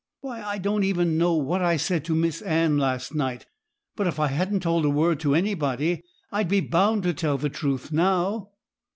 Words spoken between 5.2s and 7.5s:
anybody, I'd be bound to tell the